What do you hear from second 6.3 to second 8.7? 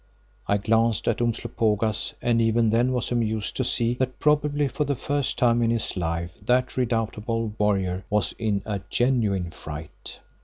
that redoubtable warrior was in